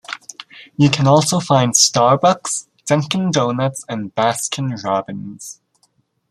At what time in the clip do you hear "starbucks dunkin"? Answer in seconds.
1.75-3.29